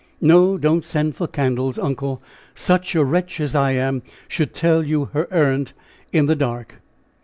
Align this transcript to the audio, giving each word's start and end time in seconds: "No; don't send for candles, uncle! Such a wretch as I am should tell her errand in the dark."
"No; 0.19 0.57
don't 0.57 0.83
send 0.83 1.15
for 1.15 1.27
candles, 1.27 1.77
uncle! 1.77 2.23
Such 2.55 2.95
a 2.95 3.03
wretch 3.03 3.39
as 3.39 3.53
I 3.53 3.73
am 3.73 4.01
should 4.27 4.51
tell 4.51 4.81
her 4.81 5.27
errand 5.29 5.73
in 6.11 6.25
the 6.25 6.35
dark." 6.35 6.77